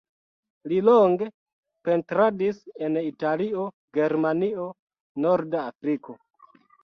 Li 0.69 0.77
longe 0.85 1.25
pentradis 1.89 2.61
en 2.87 2.97
Italio, 3.03 3.67
Germanio, 3.99 4.67
Norda 5.27 5.63
Afriko. 5.73 6.17